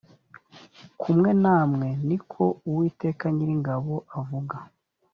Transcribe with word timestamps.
kumwe 1.01 1.29
namwe 1.43 1.87
ni 2.07 2.17
ko 2.31 2.43
uwiteka 2.69 3.25
nyiringabo 3.35 3.95
avuga 4.19 4.57